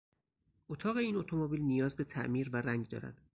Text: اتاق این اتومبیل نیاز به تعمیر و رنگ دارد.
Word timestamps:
اتاق 0.69 0.97
این 0.97 1.15
اتومبیل 1.15 1.61
نیاز 1.61 1.95
به 1.95 2.03
تعمیر 2.03 2.49
و 2.49 2.55
رنگ 2.55 2.89
دارد. 2.89 3.21